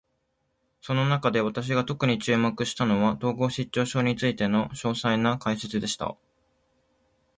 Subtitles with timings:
[0.81, 6.17] その中で、私が特に注目したのは、統合失調症についての詳細な解説でした。